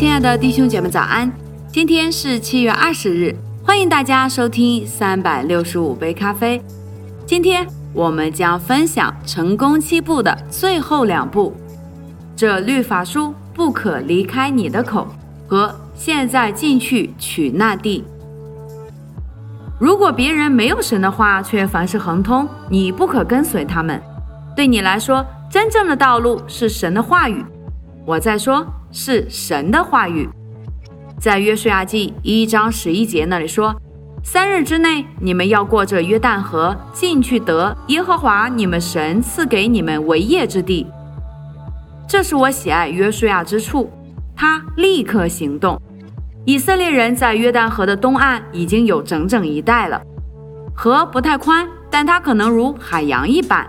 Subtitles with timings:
[0.00, 1.30] 亲爱的弟兄姐妹早安！
[1.70, 6.58] 今天是七月二十日，欢迎大家收听三百六十五杯咖啡。
[7.26, 11.54] 今天我们将分享成功七步的最后两步：
[12.34, 15.06] 这律法书不可离开你的口
[15.46, 18.02] 和现在进去取那地。
[19.78, 24.00] 如果别人没有神的话，却凡事亨通，你不可跟随他们。
[24.56, 27.44] 对你来说，真正的道路是神的话语。
[28.06, 28.66] 我在说。
[28.92, 30.28] 是神的话语，
[31.18, 33.74] 在约书亚记一章十一节那里说
[34.24, 40.86] ：“三日之内，你们要过这约旦河，进去得耶和华你们神赐给你们为业之地。”
[42.08, 43.88] 这是我喜爱约书亚之处，
[44.34, 45.80] 他立刻行动。
[46.44, 50.00] 以色列人在约旦河的东岸已经有整整一代了。
[50.74, 53.68] 河不太宽，但它可能如海洋一般。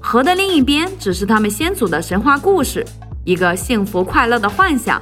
[0.00, 2.84] 河的另一边只是他们先祖的神话故事。
[3.24, 5.00] 一个幸福快乐的幻想，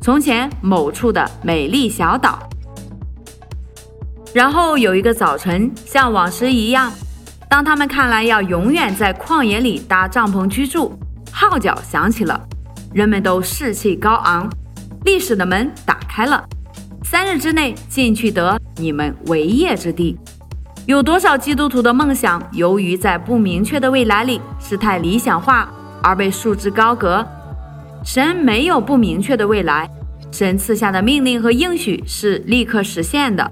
[0.00, 2.38] 从前某处的美丽小岛。
[4.34, 6.92] 然后有一个早晨，像往时一样，
[7.48, 10.92] 当他们看来要永远在旷野里搭帐篷居住，
[11.32, 12.38] 号角响起了，
[12.92, 14.48] 人们都士气高昂。
[15.04, 16.44] 历史的门打开了，
[17.02, 20.18] 三日之内进去得你们为业之地。
[20.86, 27.26] 有多少基督徒的梦想，由于在不明确的未来里是太理想化，而被束之高阁？
[28.04, 29.90] 神没有不明确的未来，
[30.30, 33.50] 神赐下的命令和应许是立刻实现的。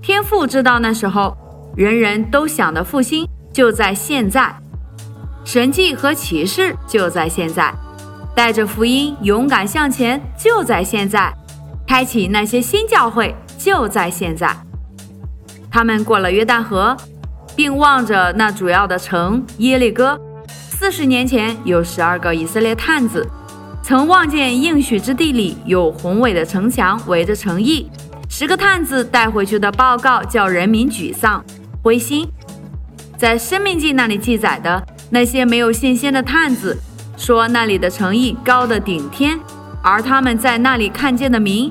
[0.00, 1.36] 天父知道那时候
[1.76, 4.54] 人人都想的复兴就在现在，
[5.44, 7.72] 神迹和启示就在现在，
[8.34, 11.32] 带着福音勇敢向前就在现在，
[11.86, 14.56] 开启那些新教会就在现在。
[15.70, 16.96] 他们过了约旦河，
[17.54, 20.18] 并望着那主要的城耶利哥。
[20.48, 23.28] 四十年前有十二个以色列探子。
[23.86, 27.88] 曾望见应许之地里有宏伟的城墙围着城邑，
[28.28, 31.40] 十个探子带回去的报告叫人民沮丧
[31.84, 32.28] 灰心。
[33.16, 36.76] 在生命记那里记载的那些没有信心的探子
[37.16, 39.38] 说那里的城邑高的顶天，
[39.80, 41.70] 而他们在那里看见的民，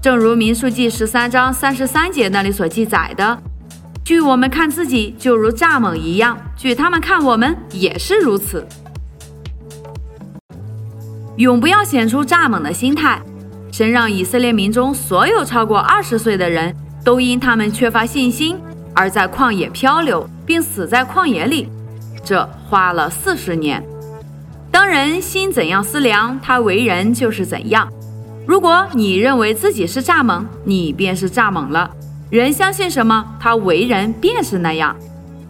[0.00, 3.36] 正如民数记十三章三十三节那里所记载的，
[4.04, 8.64] 据我们看自己就如蚱蜢一样，据他们看我们也是如此。
[11.38, 13.22] 永不要显出蚱蜢的心态。
[13.70, 18.56] 神让以色列民中所有超过二十岁的人都因他们缺乏信心
[18.92, 21.68] 而在旷野漂流，并死在旷野里。
[22.24, 23.82] 这花了四十年。
[24.70, 27.88] 当人心怎样思量，他为人就是怎样。
[28.44, 31.88] 如果你认为自己是蚱蜢，你便是蚱蜢了。
[32.30, 34.96] 人相信什么，他为人便是那样。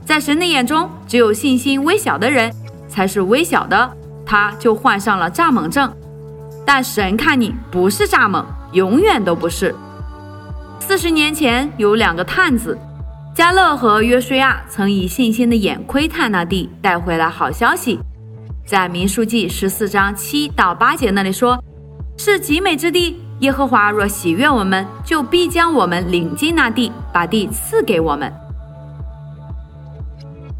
[0.04, 2.52] 在神的眼中，只有信心微小的人
[2.88, 3.90] 才是微小的。
[4.28, 5.90] 他就患上了蚱蜢症，
[6.66, 9.74] 但神看你不是蚱蜢，永远都不是。
[10.80, 12.78] 四十年前有两个探子，
[13.34, 17.98] 加勒和约书亚，曾以信心的眼窥探那地，带回来好消息。
[18.66, 21.58] 在民数记十四章七到八节那里说，
[22.18, 23.18] 是极美之地。
[23.40, 28.30] 耶和华若喜悦我们，就必将我们领进那地，把地赐给我们。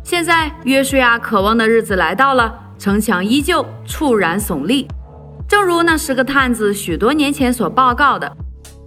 [0.03, 2.68] 现在约书亚渴望的日子来到了。
[2.79, 4.87] 城墙依旧猝然耸立，
[5.49, 8.31] 正如那十个探子许多年前所报告的。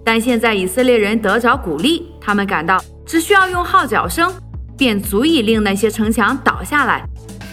[0.04, 4.32] 但现在以色列人得着鼓励，他们感到只需要用号角声，
[4.76, 7.04] 便足以令那些城墙倒下来。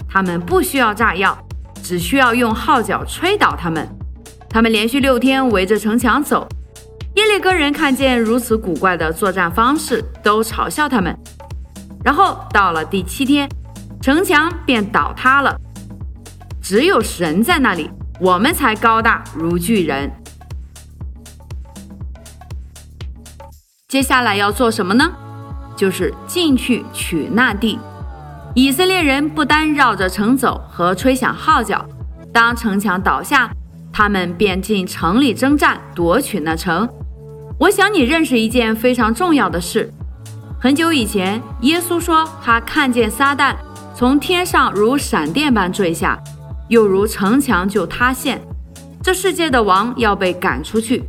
[0.08, 1.38] 他们不需要炸药，
[1.84, 3.88] 只需要用号角吹倒他们。
[4.50, 6.48] 他们连续六天围着城墙走。
[7.16, 11.16] 耶利哥人看见如此古怪的作战方式，都嘲笑他们。
[12.04, 13.48] 然后到了第七天，
[14.02, 15.56] 城墙便倒塌了。
[16.70, 20.12] 只有神在那里，我们才高大如巨人。
[23.88, 25.12] 接下来要做什么呢？
[25.76, 27.80] 就是进去取那地。
[28.54, 31.84] 以色列人不单绕着城走和吹响号角，
[32.32, 33.50] 当城墙倒下，
[33.92, 36.88] 他们便进城里征战，夺取那城。
[37.58, 39.92] 我想你认识一件非常重要的事：
[40.62, 43.56] 很久以前，耶稣说他看见撒旦
[43.96, 46.16] 从天上如闪电般坠下。
[46.70, 48.40] 又如城墙就塌陷，
[49.04, 51.04] 这世界的王要被赶出去，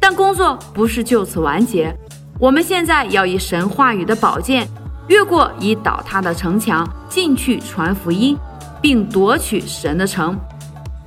[0.00, 1.94] 但工作不是就此完结。
[2.40, 4.66] 我们现在要以神话语的宝剑，
[5.08, 8.36] 越过已倒塌的城墙，进去传福音，
[8.82, 10.36] 并夺取神的城。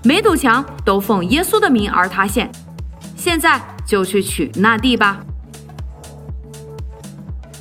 [0.03, 2.50] 每堵墙都奉耶稣的名而塌陷，
[3.15, 5.19] 现在就去取那地吧。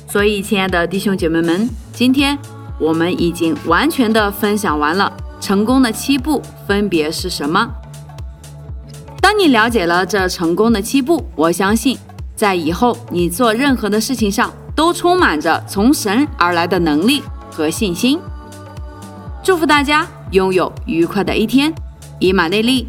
[0.07, 2.37] 所以，亲爱的弟兄姐妹们，今天
[2.79, 5.11] 我们已经完全的分享完了。
[5.39, 7.69] 成功的七步分别是什么？
[9.21, 11.97] 当你了解了这成功的七步，我相信
[12.35, 18.19] 在以后你做任何的事情上都充满着从神而来的能力和信心。
[19.43, 21.73] 祝福大家拥有愉快的一天，
[22.19, 22.87] 以马内利。